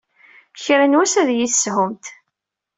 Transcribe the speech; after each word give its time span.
Kra 0.63 0.85
n 0.91 0.97
wass 0.97 1.13
ad 1.21 1.29
iyi-teshumt. 1.31 2.05